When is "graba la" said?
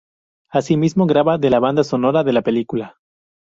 1.05-1.59